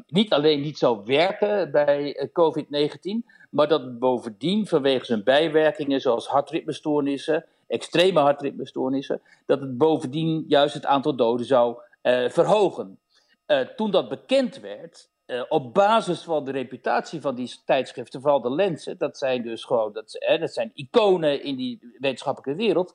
[0.07, 7.45] niet alleen niet zou werken bij COVID-19, maar dat bovendien vanwege zijn bijwerkingen, zoals hartritmestoornissen,
[7.67, 12.99] extreme hartritmestoornissen, dat het bovendien juist het aantal doden zou uh, verhogen.
[13.47, 18.41] Uh, toen dat bekend werd, uh, op basis van de reputatie van die tijdschriften, vooral
[18.41, 22.93] de Lensen, dat zijn dus gewoon dat, dat zijn iconen in die wetenschappelijke wereld,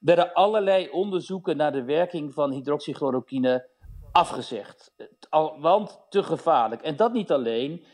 [0.00, 3.66] werden allerlei onderzoeken naar de werking van hydroxychloroquine
[4.12, 4.92] afgezegd.
[5.58, 6.82] Want te gevaarlijk.
[6.82, 7.84] En dat niet alleen.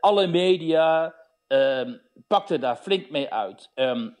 [0.00, 1.14] alle media,
[1.52, 3.70] um, pakte daar flink mee uit.
[3.74, 4.16] Um,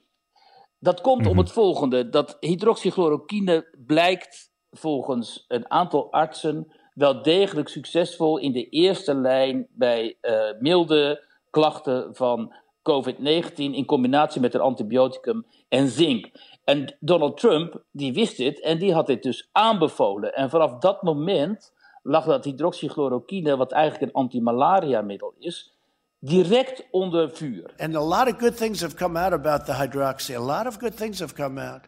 [0.78, 1.40] dat komt om mhm.
[1.40, 9.14] het volgende: dat hydroxychloroquine blijkt volgens een aantal artsen wel degelijk succesvol in de eerste
[9.14, 12.54] lijn bij uh, milde klachten van
[12.90, 16.30] COVID-19 in combinatie met een antibioticum en zink.
[16.64, 20.34] En Donald Trump, die wist dit en die had dit dus aanbevolen.
[20.34, 25.72] En vanaf dat moment lag dat hydroxychloroquine, wat eigenlijk een antimalaria-middel is,
[26.20, 27.70] direct onder vuur.
[27.78, 30.34] And a lot of good things have come out about the hydroxy.
[30.34, 31.80] A lot of good things have come out.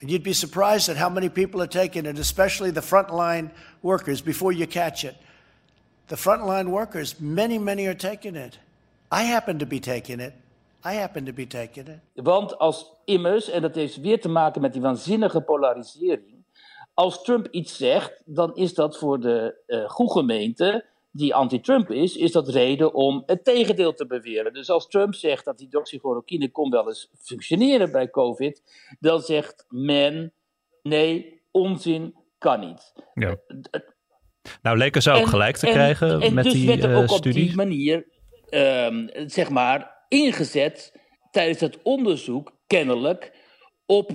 [0.00, 3.50] And you'd be surprised at how many people are taking it, especially the frontline
[3.82, 5.14] workers, before you catch it.
[6.08, 8.58] The frontline workers, many, many are taking it.
[9.10, 10.34] I happen to be taking it.
[10.84, 12.00] I happen to be taking it.
[12.14, 16.44] Want als immers, en dat heeft weer te maken met die waanzinnige polarisering,
[16.94, 22.16] als Trump iets zegt, dan is dat voor de uh, goede gemeente die anti-Trump is,
[22.16, 24.52] is dat reden om het tegendeel te beweren.
[24.52, 28.62] Dus als Trump zegt dat die doxychloroquine kon wel eens functioneren bij COVID,
[29.00, 30.32] dan zegt men
[30.82, 32.92] nee, onzin, kan niet.
[33.14, 33.36] Ja.
[34.62, 37.22] Nou, leken ze ook gelijk te krijgen en met dus die werd er ook op
[37.22, 38.06] die manier,
[38.50, 43.32] um, zeg maar, ingezet tijdens het onderzoek, kennelijk,
[43.86, 44.10] op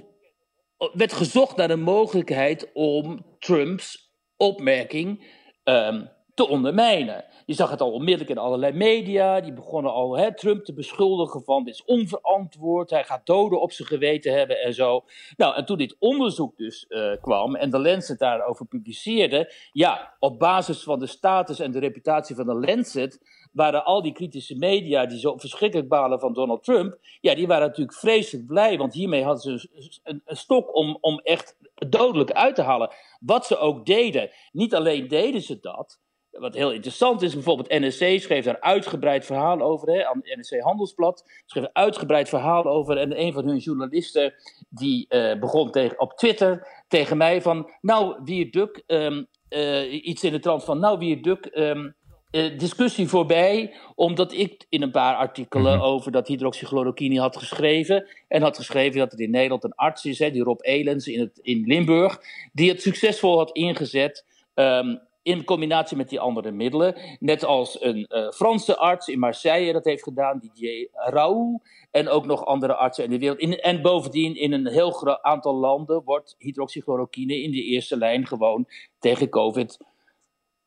[0.93, 6.05] werd gezocht naar de mogelijkheid om Trumps opmerking ehm,
[6.37, 7.25] te ondermijnen.
[7.45, 9.41] Je zag het al onmiddellijk in allerlei media.
[9.41, 12.89] Die begonnen al hè, Trump te beschuldigen van dit is onverantwoord.
[12.89, 15.05] Hij gaat doden op zijn geweten hebben en zo.
[15.37, 19.53] Nou, en toen dit onderzoek dus uh, kwam en de Lancet daarover publiceerde.
[19.71, 23.19] Ja, op basis van de status en de reputatie van de Lancet
[23.51, 27.67] waren al die kritische media die zo verschrikkelijk balen van Donald Trump, ja, die waren
[27.67, 29.69] natuurlijk vreselijk blij, want hiermee hadden ze
[30.03, 31.57] een, een, stok om, om echt
[31.89, 32.93] dodelijk uit te halen.
[33.19, 34.29] Wat ze ook deden.
[34.51, 35.99] Niet alleen deden ze dat,
[36.39, 40.03] wat heel interessant is, bijvoorbeeld NSC schreef daar uitgebreid verhaal over, hè,
[40.39, 44.33] NSC Handelsblad schreef een uitgebreid verhaal over en een van hun journalisten
[44.69, 50.23] die uh, begon tegen, op Twitter tegen mij van, nou, wie Duk, um, uh, iets
[50.23, 51.95] in de trant van, nou, wie Duk, um,
[52.31, 55.89] uh, discussie voorbij, omdat ik in een paar artikelen mm -hmm.
[55.89, 58.07] over dat hydroxychloroquine had geschreven.
[58.27, 61.19] En had geschreven dat er in Nederland een arts is, hè, die Rob Elens in,
[61.19, 62.21] het, in Limburg,
[62.53, 64.25] die het succesvol had ingezet.
[64.53, 66.95] Um, in combinatie met die andere middelen.
[67.19, 71.61] Net als een uh, Franse arts in Marseille dat heeft gedaan, Didier Raoult.
[71.91, 73.39] En ook nog andere artsen in de wereld.
[73.39, 78.27] In, en bovendien, in een heel groot aantal landen wordt hydroxychloroquine in de eerste lijn
[78.27, 78.67] gewoon
[78.99, 79.77] tegen COVID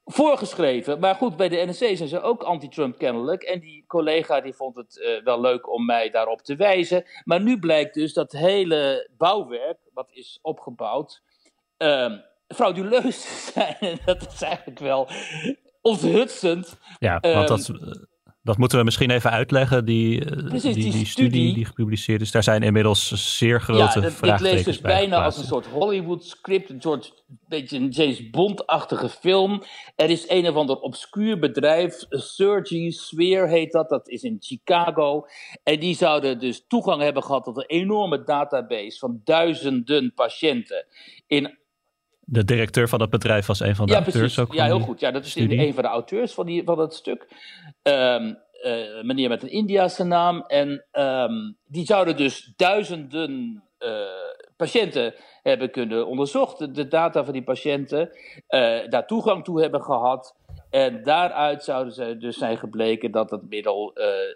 [0.05, 1.01] voorgeschreven.
[1.01, 3.43] Maar goed, bij de NSC zijn ze ook anti-Trump kennelijk.
[3.43, 7.05] En die collega die vond het uh, wel leuk om mij daarop te wijzen.
[7.25, 11.23] Maar nu blijkt dus dat hele bouwwerk, wat is opgebouwd,
[11.79, 12.13] uh,
[12.55, 13.77] frauduleus zijn.
[13.81, 15.09] En dat is eigenlijk wel
[15.81, 16.79] onthutsend.
[16.99, 18.09] Ja, want dat, um,
[18.43, 19.85] dat moeten we misschien even uitleggen.
[19.85, 24.01] Die, eh, Precies, die, die, die studie, die gepubliceerd is, daar zijn inmiddels zeer grote
[24.01, 27.89] ja, vraagtekens Ik lees dus bijna als een soort Hollywood script, een soort beetje een
[27.89, 29.63] James Bond-achtige film.
[29.97, 35.27] Er is een of ander obscuur bedrijf, Surgery Sphere heet dat, dat is in Chicago.
[35.63, 40.87] En die zouden dus toegang hebben gehad tot een enorme database van duizenden patiënten
[41.27, 41.59] in
[42.31, 44.39] de directeur van dat bedrijf was een van de ja, auteurs precies.
[44.39, 44.53] ook.
[44.53, 45.01] Ja, heel goed.
[45.01, 45.59] Ja, dat is studie.
[45.59, 47.27] een van de auteurs van, die, van dat stuk.
[47.83, 50.45] Um, uh, meneer met een Indiase naam.
[50.47, 53.91] En um, die zouden dus duizenden uh,
[54.57, 56.75] patiënten hebben kunnen onderzocht.
[56.75, 58.11] De data van die patiënten.
[58.49, 60.37] Uh, daar toegang toe hebben gehad.
[60.71, 63.93] En daaruit zouden ze dus zijn gebleken dat het middel,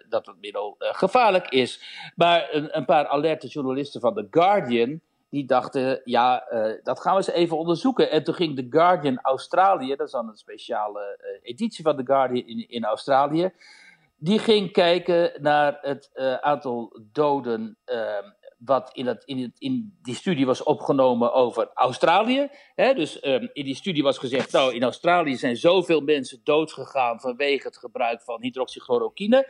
[0.09, 1.81] dat het middel gevaarlijk is.
[2.15, 5.01] Maar een, een paar alerte journalisten van The Guardian
[5.35, 8.11] die dachten, ja, uh, dat gaan we eens even onderzoeken.
[8.11, 12.05] En toen ging The Guardian Australië, dat is dan een speciale uh, editie van The
[12.05, 13.51] Guardian in, in Australië,
[14.17, 20.15] die ging kijken naar het uh, aantal doden ehm, wat in, het, in, in die
[20.15, 22.49] studie was opgenomen over Australië.
[22.75, 22.93] Hè?
[22.93, 27.67] Dus um, in die studie was gezegd, nou, in Australië zijn zoveel mensen doodgegaan vanwege
[27.67, 29.47] het gebruik van hydroxychloroquine.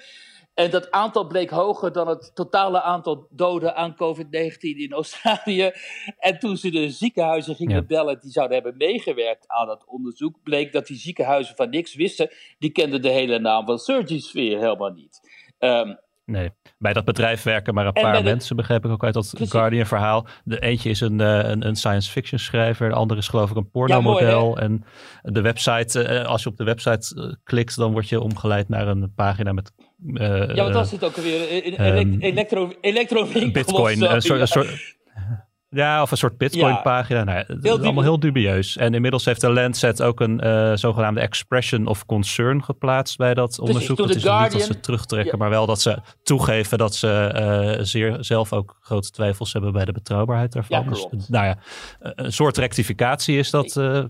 [0.56, 5.72] En dat aantal bleek hoger dan het totale aantal doden aan COVID-19 in Australië.
[6.18, 7.82] En toen ze de ziekenhuizen gingen ja.
[7.82, 12.30] bellen die zouden hebben meegewerkt aan dat onderzoek, bleek dat die ziekenhuizen van niks wisten.
[12.60, 15.20] Die kenden de hele naam van Surgery Sphere helemaal niet.
[15.60, 19.34] Um, Nee, bij dat bedrijf werken maar een paar mensen, begreep ik ook uit dat.
[19.38, 20.26] Guardian-verhaal.
[20.44, 23.70] De eentje is een, een, een science fiction schrijver, de andere is geloof ik een
[23.70, 24.58] pornomodel.
[24.58, 24.84] Ja, en
[25.22, 29.54] de website, als je op de website klikt, dan word je omgeleid naar een pagina
[29.54, 29.72] met.
[29.98, 31.70] Ja, wat was het ook alweer?
[31.80, 34.96] Een elektro, elektro Bitcoin, een soort, een soort
[35.70, 37.24] ja, of een soort Bitcoin-pagina.
[37.24, 38.78] Nou, het is allemaal heel dubieus.
[38.78, 43.56] En inmiddels heeft de Lancet ook een uh, zogenaamde expression of concern geplaatst bij dat
[43.56, 43.98] Precies, onderzoek.
[43.98, 45.38] Het is Guardian, niet dat ze terugtrekken, ja.
[45.38, 47.32] maar wel dat ze toegeven dat ze
[47.78, 50.84] uh, zeer, zelf ook grote twijfels hebben bij de betrouwbaarheid daarvan.
[50.84, 51.58] Ja, dus, nou ja,
[52.00, 54.04] een soort rectificatie is dat uh,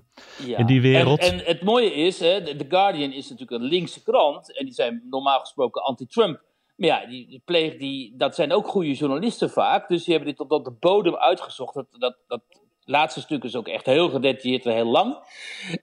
[0.45, 0.57] ja.
[0.57, 1.19] in die wereld.
[1.19, 4.73] En, en het mooie is, hè, The Guardian is natuurlijk een linkse krant en die
[4.73, 6.43] zijn normaal gesproken anti-Trump.
[6.75, 9.87] Maar ja, die, die pleeg, die, dat zijn ook goede journalisten vaak.
[9.87, 11.73] Dus die hebben dit tot op de bodem uitgezocht.
[11.73, 12.41] Dat, dat, dat
[12.83, 15.17] laatste stuk is ook echt heel gedetailleerd en heel lang.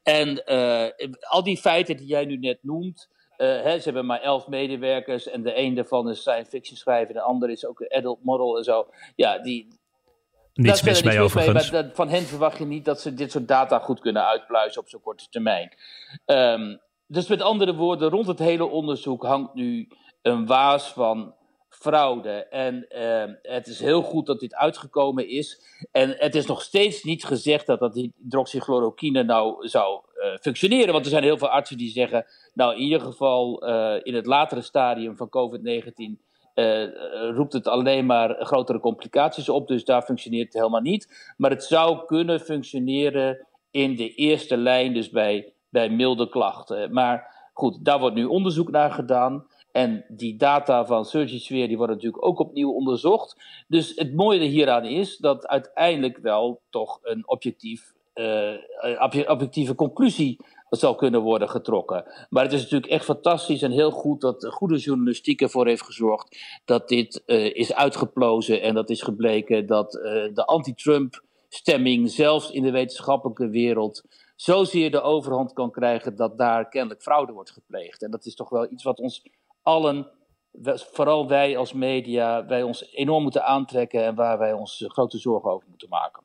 [0.03, 3.09] En uh, al die feiten die jij nu net noemt.
[3.39, 7.15] Uh, hè, ze hebben maar elf medewerkers en de een daarvan is science fiction schrijver,
[7.15, 8.87] de ander is ook een adult model en zo.
[9.17, 9.81] Ja, die.
[10.55, 11.71] Niets mis mee overigens.
[11.71, 14.89] Mee, van hen verwacht je niet dat ze dit soort data goed kunnen uitpluizen op
[14.89, 15.77] zo'n korte termijn.
[16.27, 19.89] Um, dus met andere woorden, rond het hele onderzoek hangt nu
[20.23, 21.35] een waas van
[21.69, 22.31] fraude.
[22.31, 25.63] En uh, het is heel goed dat dit uitgekomen is.
[25.93, 30.93] En het is nog steeds niet gezegd dat dat hydroxychloroquine nou zou uh, functioneren.
[30.93, 34.27] Want er zijn heel veel artsen die zeggen, nou in ieder geval uh, in het
[34.27, 36.31] latere stadium van COVID-19
[37.35, 39.69] roept het alleen maar grotere complicaties op.
[39.69, 41.33] Dus daar functioneert het helemaal niet.
[41.37, 46.93] Maar het zou kunnen functioneren in de eerste lijn, dus bij, bij milde klachten.
[46.93, 49.47] Maar goed, daar wordt nu onderzoek naar gedaan.
[49.73, 53.37] En die data van Surgisware die worden natuurlijk ook opnieuw onderzocht.
[53.69, 58.55] Dus het mooie hieraan is dat uiteindelijk wel toch een objectief, uh,
[59.27, 60.37] objectieve conclusie
[60.71, 62.05] zal kunnen worden getrokken.
[62.31, 65.83] Maar het is natuurlijk echt fantastisch en heel goed dat de goede journalistiek ervoor heeft
[65.83, 70.03] gezorgd dat dit uh, is uitgeplozen en dat is gebleken dat uh,
[70.35, 74.03] de anti-Trump stemming zelfs in de wetenschappelijke wereld
[74.37, 78.03] zozeer de overhand kan krijgen dat daar kennelijk fraude wordt gepleegd.
[78.03, 79.23] En dat is toch wel iets wat ons
[79.62, 80.11] allen,
[80.75, 85.51] vooral wij als media, wij ons enorm moeten aantrekken en waar wij ons grote zorgen
[85.51, 86.22] over moeten maken.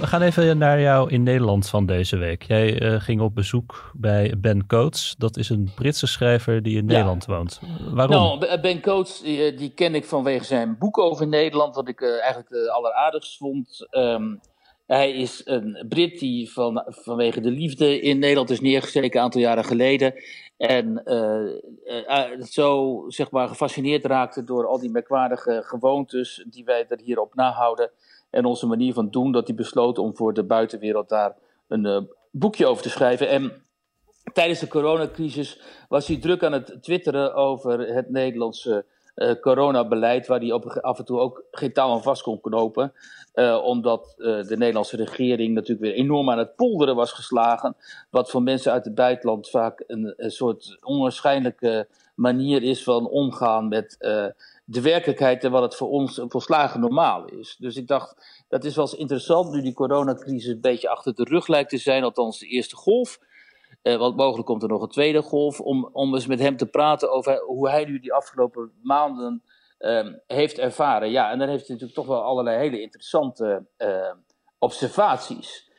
[0.00, 2.42] We gaan even naar jou in Nederland van deze week.
[2.42, 5.14] Jij uh, ging op bezoek bij Ben Coates.
[5.18, 7.60] Dat is een Britse schrijver die in Nederland woont.
[7.90, 8.16] Waarom?
[8.16, 12.20] Nou, Ben Coates, die, die, ken ik vanwege zijn boek over Nederland, wat ik uh,
[12.20, 13.86] eigenlijk uh, alleraardigst vond.
[13.90, 14.40] Um,
[14.88, 19.40] hij is een Brit die van, vanwege de liefde in Nederland is neergezeken een aantal
[19.40, 20.14] jaren geleden.
[20.56, 21.02] En
[22.50, 27.90] zo zeg gefascineerd raakte door al die merkwaardige gewoontes die wij er hier op nahouden
[28.30, 31.36] en onze manier van doen, dat hij besloot om voor de buitenwereld daar
[31.68, 33.28] een boekje over te schrijven.
[33.28, 33.62] En
[34.32, 38.84] tijdens de coronacrisis was hij druk aan het twitteren over het Nederlandse
[39.40, 42.92] coronabeleid, waar hij op, af en toe ook geen touw aan vast kon knopen.
[43.34, 47.76] Uh, omdat de Nederlandse regering natuurlijk weer enorm aan het polderen was geslagen.
[48.10, 53.68] Wat voor mensen uit het buitenland vaak een, een soort onwaarschijnlijke manier is van omgaan
[53.68, 53.96] met
[54.70, 57.56] de werkelijkheid en wat het voor ons volslagen normaal is.
[57.58, 61.24] Dus ik dacht, dat is wel eens interessant nu die coronacrisis een beetje achter de
[61.24, 63.18] rug lijkt te zijn, althans de eerste golf.
[63.88, 66.66] Eh, want mogelijk komt er nog een tweede golf, om, om eens met hem te
[66.66, 69.42] praten over hoe hij nu die afgelopen maanden
[69.78, 71.10] eh, heeft ervaren.
[71.10, 74.12] Ja, en dan heeft hij natuurlijk toch wel allerlei hele interessante eh,
[74.58, 75.70] observaties.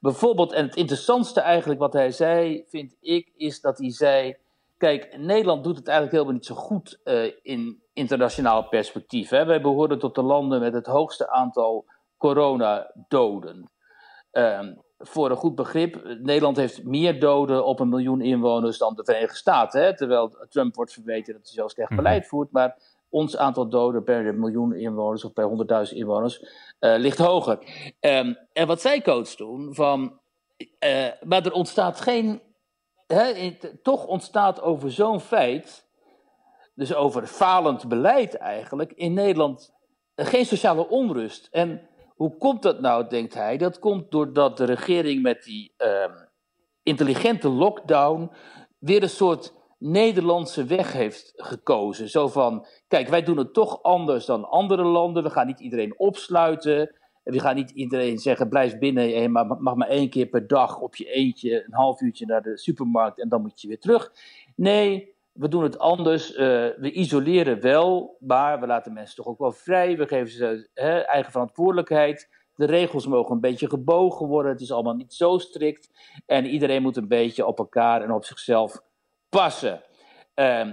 [0.00, 4.36] Bijvoorbeeld, en het interessantste eigenlijk wat hij zei, vind ik, is dat hij zei
[4.78, 9.28] Kijk, Nederland doet het eigenlijk helemaal niet zo goed uh, in internationaal perspectief.
[9.28, 9.44] Hè.
[9.44, 11.84] Wij behoren tot de landen met het hoogste aantal
[12.16, 13.70] coronadoden.
[14.32, 14.60] Uh,
[14.98, 19.36] voor een goed begrip, Nederland heeft meer doden op een miljoen inwoners dan de Verenigde
[19.36, 19.82] Staten.
[19.82, 22.02] Hè, terwijl Trump wordt verweten dat hij zo slecht mhm.
[22.02, 22.52] beleid voert.
[22.52, 22.76] Maar
[23.08, 26.40] ons aantal doden per miljoen inwoners of per 100.000 inwoners
[26.80, 27.58] uh, ligt hoger.
[28.00, 30.18] Um, en wat zij coach doen, van,
[30.84, 32.40] uh, maar er ontstaat geen
[33.82, 35.86] toch ontstaat over zo'n feit,
[36.74, 39.74] dus over falend beleid eigenlijk, in Nederland
[40.16, 41.48] geen sociale onrust.
[41.50, 43.56] En hoe komt dat nou, denkt hij?
[43.56, 46.04] Dat komt doordat de regering met die uh,
[46.82, 48.30] intelligente lockdown
[48.78, 52.08] weer een soort Nederlandse weg heeft gekozen.
[52.08, 55.22] Zo van, kijk, wij doen het toch anders dan andere landen.
[55.22, 56.78] We gaan niet iedereen opsluiten.
[57.24, 60.80] En we gaan niet iedereen zeggen, blijf binnen, maar mag maar één keer per dag
[60.80, 64.12] op je eentje een half uurtje naar de supermarkt en dan moet je weer terug.
[64.54, 66.30] Nee, we doen het anders.
[66.30, 66.36] Uh,
[66.76, 69.96] we isoleren wel, maar we laten mensen toch ook wel vrij.
[69.96, 72.28] We geven ze hè, eigen verantwoordelijkheid.
[72.54, 74.52] De regels mogen een beetje gebogen worden.
[74.52, 75.90] Het is allemaal niet zo strikt.
[76.26, 78.82] En iedereen moet een beetje op elkaar en op zichzelf
[79.28, 79.82] passen.
[80.34, 80.70] Uh,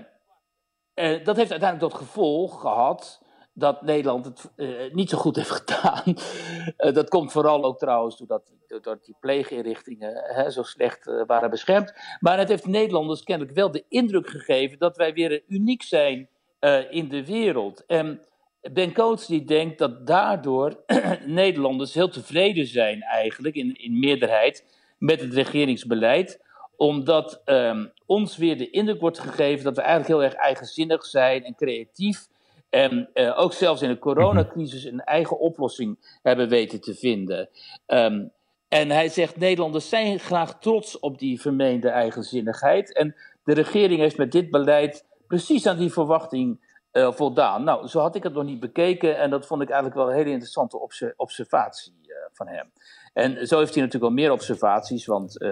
[1.23, 3.22] dat heeft uiteindelijk tot gevolg gehad
[3.53, 6.03] dat Nederland het uh, niet zo goed heeft gedaan.
[6.05, 11.93] Uh, dat komt vooral ook trouwens doordat, die pleeginrichtingen hè, zo slecht uh, waren beschermd.
[12.19, 16.27] Maar het heeft Nederlanders kennelijk wel de indruk gegeven dat wij weer uniek zijn
[16.89, 17.85] in de wereld.
[17.85, 18.21] En
[18.71, 20.83] Ben Coates die denkt dat daardoor
[21.25, 24.65] Nederlanders heel tevreden zijn eigenlijk in, in meerderheid
[24.97, 26.41] met het regeringsbeleid
[26.75, 31.43] omdat um, ons weer de indruk wordt gegeven dat we eigenlijk heel erg eigenzinnig zijn
[31.43, 32.27] en creatief
[32.73, 37.49] en uh, ook zelfs in de coronacrisis een eigen oplossing hebben weten te vinden.
[37.87, 38.31] Um,
[38.67, 42.93] en hij zegt: Nederlanders zijn graag trots op die vermeende eigenzinnigheid.
[42.93, 47.63] En de regering heeft met dit beleid precies aan die verwachting uh, voldaan.
[47.63, 49.17] Nou, zo had ik het nog niet bekeken.
[49.17, 50.79] En dat vond ik eigenlijk wel een hele interessante
[51.15, 52.71] observatie uh, van hem.
[53.13, 55.05] En zo heeft hij natuurlijk wel meer observaties.
[55.05, 55.45] Want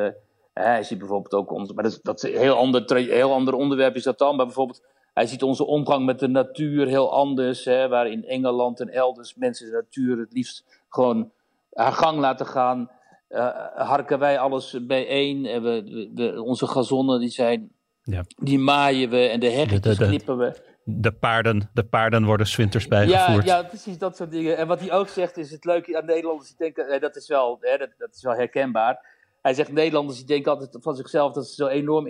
[0.53, 1.73] hij ziet bijvoorbeeld ook ons.
[1.73, 4.35] Maar dat, dat is een heel ander, heel ander onderwerp is dat dan.
[4.35, 7.65] Maar bijvoorbeeld hij ziet onze omgang met de natuur heel anders.
[7.65, 11.31] Hè, waar in Engeland en elders mensen de natuur het liefst gewoon
[11.73, 12.89] haar gang laten gaan.
[13.29, 15.45] Uh, harken wij alles bijeen.
[15.45, 17.71] En we, we, onze gazonnen die zijn,
[18.03, 18.23] ja.
[18.35, 20.69] die maaien we en de heggetjes knippen we.
[20.83, 23.45] De paarden, de paarden worden swinters bijgevoerd.
[23.45, 24.57] Ja, ja, precies dat soort dingen.
[24.57, 26.47] En wat hij ook zegt is het leuke aan Nederlanders.
[26.47, 29.10] Die denken, dat, is wel, hè, dat, dat is wel herkenbaar
[29.41, 32.07] hij zegt Nederlanders die denken altijd van zichzelf dat ze zo enorm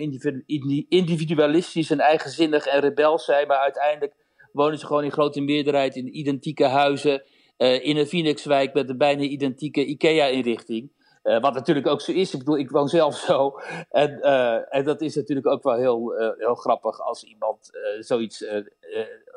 [0.88, 3.46] individualistisch en eigenzinnig en rebels zijn.
[3.46, 4.14] Maar uiteindelijk
[4.52, 7.22] wonen ze gewoon in grote meerderheid in identieke huizen.
[7.58, 10.90] Uh, in een Phoenixwijk met een bijna identieke IKEA-inrichting.
[11.22, 12.32] Uh, wat natuurlijk ook zo is.
[12.32, 13.60] Ik bedoel, ik woon zelf zo.
[13.90, 18.44] En, uh, en dat is natuurlijk ook wel heel, heel grappig als iemand zoiets,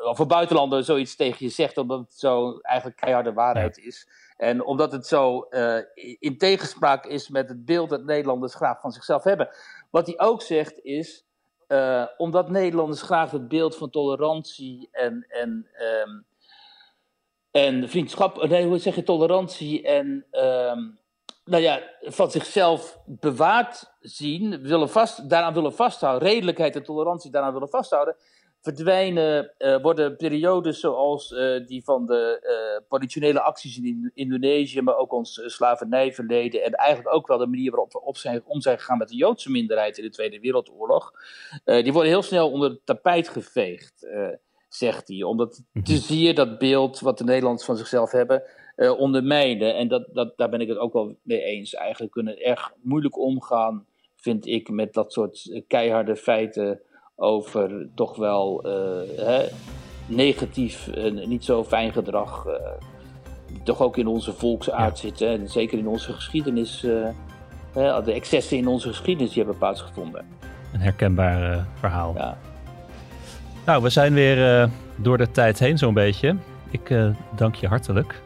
[0.09, 4.07] of een buitenlander zoiets tegen je zegt, omdat het zo eigenlijk keiharde waarheid is.
[4.37, 5.47] En omdat het zo
[6.19, 9.49] in tegenspraak is met het beeld dat Nederlanders graag van zichzelf hebben.
[9.89, 11.25] Wat hij ook zegt is,
[12.17, 15.67] omdat Nederlanders graag het beeld van tolerantie en, en
[16.07, 16.25] um,
[17.55, 20.99] en vriendschap, nee, hoe zeg je, tolerantie en um,
[21.45, 27.53] nou ja, van zichzelf bewaard zien, willen vast, daaraan willen vasthouden, redelijkheid en tolerantie daaraan
[27.53, 28.15] willen vasthouden,
[28.65, 34.97] verdwijnen, uh, worden periodes zoals uh, die van de uh, politionele acties in Indonesië, maar
[34.97, 38.79] ook ons slavernijverleden en eigenlijk ook wel de manier waarop we op zijn, om zijn
[38.79, 41.11] gegaan met de Joodse minderheid in de Tweede Wereldoorlog,
[41.63, 44.07] die worden heel snel onder het tapijt geveegd
[44.69, 45.23] zegt hij.
[45.23, 46.01] Omdat te mhm.
[46.01, 48.43] zie je dat beeld wat de Nederlanders van zichzelf hebben
[48.97, 49.75] ondermijnen.
[49.75, 51.73] En dat, dat, daar ben ik het ook wel mee eens.
[51.73, 53.85] Eigenlijk kunnen erg moeilijk omgaan,
[54.15, 56.81] vind ik, met dat soort eh, keiharde feiten
[57.15, 59.45] over toch wel uh, hè,
[60.05, 62.45] negatief en niet zo fijn gedrag.
[62.47, 62.53] Uh,
[63.63, 65.07] toch ook in onze volksaard ja.
[65.07, 65.27] zitten.
[65.27, 66.85] En zeker in onze geschiedenis.
[67.71, 70.25] Hè, de excessen in onze geschiedenis die hebben plaatsgevonden.
[70.73, 72.13] Een herkenbaar verhaal.
[72.17, 72.37] Ja.
[73.65, 76.35] Nou, we zijn weer door de tijd heen zo'n beetje.
[76.75, 78.21] Ik uh, dank je hartelijk.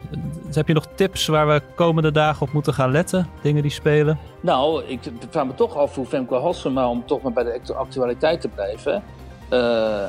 [0.46, 3.26] Dus heb je nog tips waar we komende dagen op moeten gaan letten?
[3.42, 4.18] Dingen die spelen?
[4.40, 8.40] Nou, ik vraag me toch af hoe Femke Halsema, om toch maar bij de actualiteit
[8.40, 9.02] te blijven...
[9.50, 10.04] Uh,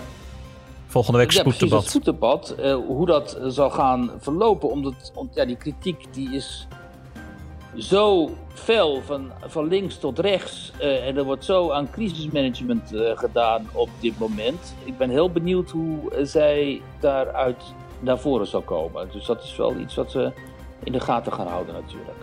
[0.85, 1.83] Volgende week spoeddebat.
[1.83, 2.55] Ja, spoeddebat.
[2.87, 4.69] hoe dat zal gaan verlopen.
[4.69, 6.67] Omdat ja, die kritiek die is
[7.77, 10.71] zo fel van, van links tot rechts.
[10.79, 14.75] Uh, en er wordt zo aan crisismanagement uh, gedaan op dit moment.
[14.83, 17.63] Ik ben heel benieuwd hoe zij daaruit
[18.01, 19.09] naar voren zal komen.
[19.11, 20.33] Dus dat is wel iets wat we
[20.83, 22.17] in de gaten gaan houden natuurlijk.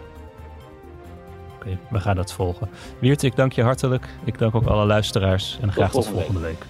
[1.54, 2.68] Oké, okay, we gaan dat volgen.
[3.00, 4.08] Wiert, ik dank je hartelijk.
[4.24, 6.58] Ik dank ook alle luisteraars en graag tot volgende week.
[6.58, 6.66] week.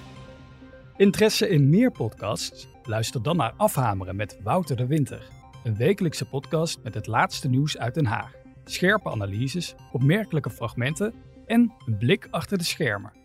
[0.97, 2.69] Interesse in meer podcasts?
[2.83, 5.23] Luister dan naar Afhameren met Wouter de Winter.
[5.65, 8.39] Een wekelijkse podcast met het laatste nieuws uit Den Haag
[8.71, 11.15] scherpe analyses, opmerkelijke fragmenten
[11.47, 13.18] en een blik achter de schermen.